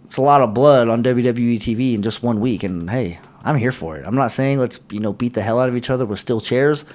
[0.05, 2.63] it's a lot of blood on WWE TV in just one week.
[2.63, 4.05] And hey, I'm here for it.
[4.05, 6.41] I'm not saying let's you know beat the hell out of each other with steel
[6.41, 6.85] chairs,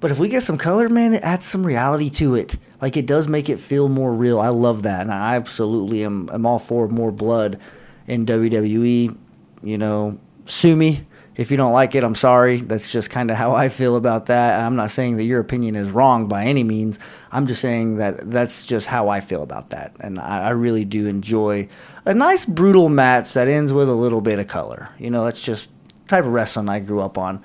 [0.00, 2.56] but if we get some color, man, it adds some reality to it.
[2.80, 4.38] Like it does make it feel more real.
[4.38, 6.28] I love that, and I absolutely am.
[6.30, 7.58] I'm all for more blood
[8.06, 9.16] in WWE.
[9.62, 12.04] You know, sue me if you don't like it.
[12.04, 12.58] I'm sorry.
[12.58, 14.60] That's just kind of how I feel about that.
[14.60, 16.98] I'm not saying that your opinion is wrong by any means.
[17.32, 20.84] I'm just saying that that's just how I feel about that, and I, I really
[20.84, 21.68] do enjoy
[22.04, 24.90] a nice brutal match that ends with a little bit of color.
[24.98, 25.70] You know, that's just
[26.08, 27.42] type of wrestling I grew up on.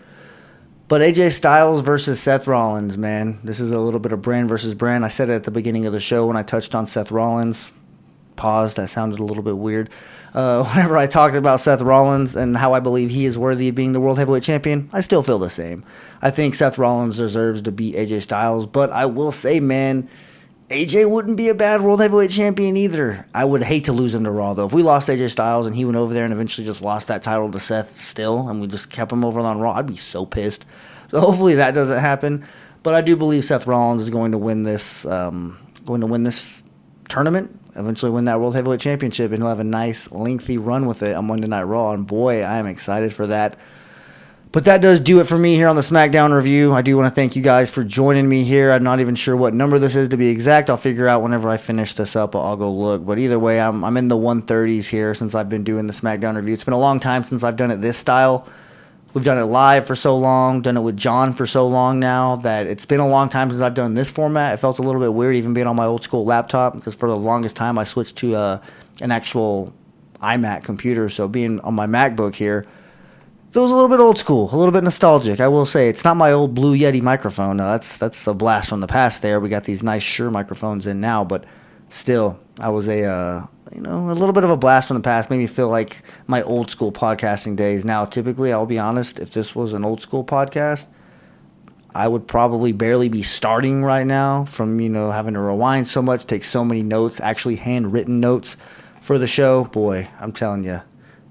[0.87, 4.73] But AJ Styles versus Seth Rollins, man, this is a little bit of brand versus
[4.73, 5.05] brand.
[5.05, 7.73] I said it at the beginning of the show when I touched on Seth Rollins.
[8.35, 8.73] Pause.
[8.73, 9.91] That sounded a little bit weird.
[10.33, 13.75] Uh, whenever I talked about Seth Rollins and how I believe he is worthy of
[13.75, 15.83] being the World Heavyweight Champion, I still feel the same.
[16.23, 20.09] I think Seth Rollins deserves to beat AJ Styles, but I will say, man,
[20.69, 23.25] AJ wouldn't be a bad world heavyweight champion either.
[23.34, 24.67] I would hate to lose him to Raw though.
[24.67, 27.23] If we lost AJ Styles and he went over there and eventually just lost that
[27.23, 30.27] title to Seth still, and we just kept him over on Raw, I'd be so
[30.27, 30.65] pissed.
[31.10, 32.45] So hopefully that doesn't happen.
[32.84, 36.21] But I do believe Seth Rollins is going to win this, um, going to win
[36.21, 36.62] this
[37.08, 37.60] tournament.
[37.75, 41.15] Eventually win that world heavyweight championship, and he'll have a nice lengthy run with it
[41.15, 41.93] on Monday Night Raw.
[41.93, 43.58] And boy, I am excited for that.
[44.51, 46.73] But that does do it for me here on the SmackDown review.
[46.73, 48.71] I do want to thank you guys for joining me here.
[48.71, 50.71] I'm not even sure what number this is to be exact.
[50.71, 52.35] I'll figure out whenever I finish this up.
[52.35, 53.05] I'll go look.
[53.05, 56.35] But either way, I'm, I'm in the 130s here since I've been doing the SmackDown
[56.35, 56.55] review.
[56.55, 58.47] It's been a long time since I've done it this style.
[59.13, 62.38] We've done it live for so long, done it with John for so long now
[62.38, 64.55] that it's been a long time since I've done this format.
[64.55, 67.07] It felt a little bit weird even being on my old school laptop because for
[67.07, 68.62] the longest time I switched to uh,
[68.99, 69.73] an actual
[70.21, 71.07] iMac computer.
[71.09, 72.65] So being on my MacBook here–
[73.51, 75.39] feels a little bit old school, a little bit nostalgic.
[75.39, 77.57] I will say it's not my old Blue Yeti microphone.
[77.57, 79.21] That's that's a blast from the past.
[79.21, 81.45] There, we got these nice Shure microphones in now, but
[81.89, 85.03] still, I was a uh, you know a little bit of a blast from the
[85.03, 85.29] past.
[85.29, 87.85] Made me feel like my old school podcasting days.
[87.85, 90.88] Now, typically, I'll be honest, if this was an old school podcast.
[91.95, 96.03] I would probably barely be starting right now from, you know, having to rewind so
[96.03, 98.57] much, take so many notes, actually handwritten notes
[99.01, 99.63] for the show.
[99.65, 100.81] Boy, I'm telling you,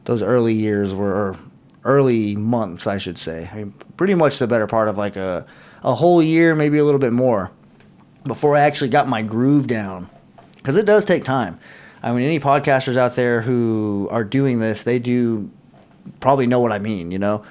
[0.05, 1.37] those early years were,
[1.85, 3.49] early months, I should say.
[3.53, 5.47] I mean, pretty much the better part of like a,
[5.83, 7.51] a whole year, maybe a little bit more,
[8.25, 10.11] before I actually got my groove down.
[10.57, 11.59] Because it does take time.
[12.03, 15.51] I mean, any podcasters out there who are doing this, they do
[16.21, 17.45] probably know what I mean, you know?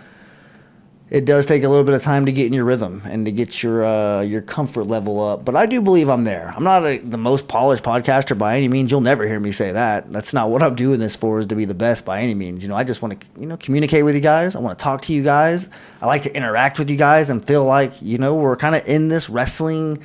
[1.09, 3.31] It does take a little bit of time to get in your rhythm and to
[3.31, 5.45] get your uh, your comfort level up.
[5.45, 6.53] But I do believe I'm there.
[6.55, 8.91] I'm not a, the most polished podcaster by any means.
[8.91, 10.11] You'll never hear me say that.
[10.11, 11.39] That's not what I'm doing this for.
[11.39, 12.61] Is to be the best by any means.
[12.61, 14.55] You know, I just want to you know communicate with you guys.
[14.55, 15.69] I want to talk to you guys.
[16.01, 18.85] I like to interact with you guys and feel like you know we're kind of
[18.85, 19.99] in this wrestling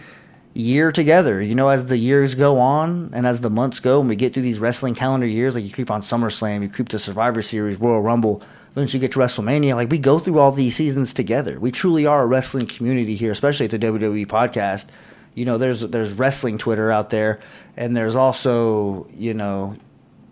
[0.54, 1.40] year together.
[1.40, 4.34] You know, as the years go on and as the months go, and we get
[4.34, 7.80] through these wrestling calendar years, like you creep on SummerSlam, you creep to Survivor Series,
[7.80, 8.40] Royal Rumble,
[8.72, 9.74] eventually get to WrestleMania.
[9.74, 11.58] Like we go through all these seasons together.
[11.60, 14.86] We truly are a wrestling community here, especially at the WWE podcast.
[15.34, 17.40] You know, there's there's wrestling Twitter out there,
[17.76, 19.76] and there's also you know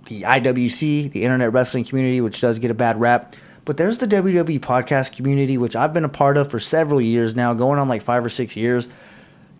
[0.06, 3.36] the IWC, the Internet Wrestling Community, which does get a bad rap.
[3.64, 7.36] But there's the WWE podcast community, which I've been a part of for several years
[7.36, 8.88] now, going on like five or six years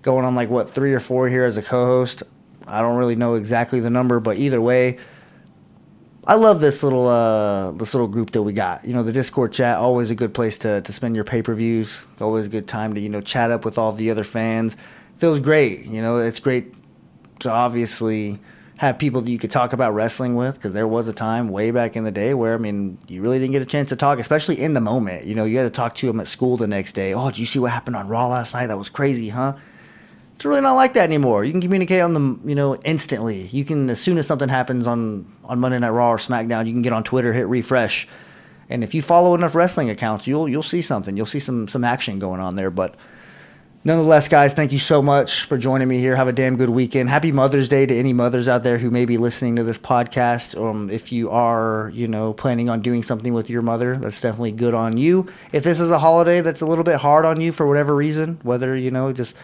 [0.02, 2.22] going on like what three or four here as a co-host.
[2.66, 4.98] I don't really know exactly the number, but either way,
[6.26, 8.84] I love this little uh, this little group that we got.
[8.84, 11.54] You know, the Discord chat always a good place to to spend your pay per
[11.54, 12.06] views.
[12.20, 14.76] Always a good time to you know chat up with all the other fans.
[15.16, 15.86] Feels great.
[15.86, 16.74] You know, it's great
[17.40, 18.38] to obviously
[18.76, 21.70] have people that you could talk about wrestling with because there was a time way
[21.70, 24.18] back in the day where I mean you really didn't get a chance to talk,
[24.18, 25.24] especially in the moment.
[25.24, 27.14] You know, you had to talk to them at school the next day.
[27.14, 28.66] Oh, did you see what happened on Raw last night?
[28.66, 29.54] That was crazy, huh?
[30.40, 31.44] It's really not like that anymore.
[31.44, 33.42] You can communicate on them, you know, instantly.
[33.48, 36.72] You can as soon as something happens on on Monday Night Raw or SmackDown, you
[36.72, 38.08] can get on Twitter, hit refresh,
[38.70, 41.14] and if you follow enough wrestling accounts, you'll you'll see something.
[41.14, 42.70] You'll see some some action going on there.
[42.70, 42.94] But
[43.84, 46.16] nonetheless, guys, thank you so much for joining me here.
[46.16, 47.10] Have a damn good weekend.
[47.10, 50.58] Happy Mother's Day to any mothers out there who may be listening to this podcast.
[50.58, 54.52] Um, if you are, you know, planning on doing something with your mother, that's definitely
[54.52, 55.28] good on you.
[55.52, 58.40] If this is a holiday that's a little bit hard on you for whatever reason,
[58.42, 59.34] whether you know just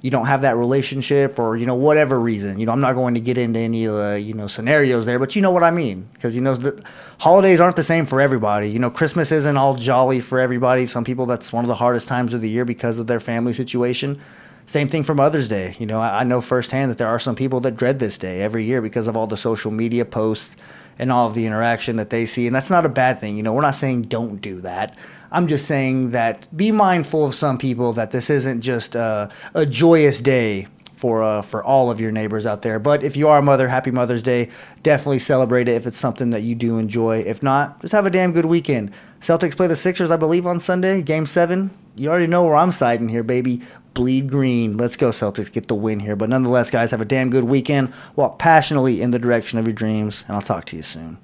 [0.00, 3.14] you don't have that relationship or you know whatever reason you know i'm not going
[3.14, 5.70] to get into any of the you know scenarios there but you know what i
[5.70, 6.82] mean because you know the
[7.18, 11.04] holidays aren't the same for everybody you know christmas isn't all jolly for everybody some
[11.04, 14.20] people that's one of the hardest times of the year because of their family situation.
[14.66, 17.34] Same thing for mother's day you know i, I know firsthand that there are some
[17.34, 20.56] people that dread this day every year because of all the social media posts
[20.98, 23.42] and all of the interaction that they see and that's not a bad thing you
[23.42, 24.96] know we're not saying don't do that
[25.30, 29.66] I'm just saying that be mindful of some people that this isn't just a, a
[29.66, 30.66] joyous day
[30.98, 32.78] for uh, for all of your neighbors out there.
[32.78, 34.50] But if you are a mother, happy Mother's Day.
[34.82, 37.20] Definitely celebrate it if it's something that you do enjoy.
[37.20, 38.92] If not, just have a damn good weekend.
[39.20, 41.70] Celtics play the Sixers, I believe, on Sunday, Game Seven.
[41.96, 43.60] You already know where I'm siding here, baby.
[43.94, 44.76] Bleed green.
[44.76, 45.52] Let's go, Celtics.
[45.52, 46.16] Get the win here.
[46.16, 47.92] But nonetheless, guys, have a damn good weekend.
[48.16, 51.18] Walk passionately in the direction of your dreams, and I'll talk to you soon.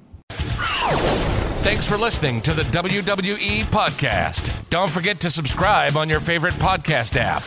[1.63, 4.53] Thanks for listening to the WWE Podcast.
[4.69, 7.43] Don't forget to subscribe on your favorite podcast app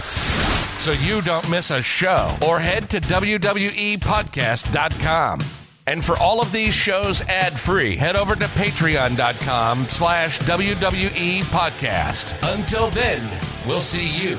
[0.79, 5.39] so you don't miss a show or head to WWEpodcast.com.
[5.85, 12.35] And for all of these shows ad-free, head over to patreon.com slash WWE Podcast.
[12.55, 13.21] Until then,
[13.65, 14.37] we'll see you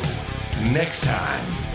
[0.63, 1.68] next time.